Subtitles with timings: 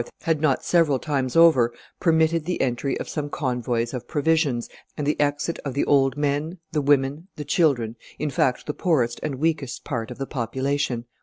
[0.23, 5.15] had not several times over permitted the entry of some convoys of provisions and the
[5.21, 9.83] exit of the old men, the women, the children, in fact, the poorest and weakest
[9.83, 11.05] part of the population.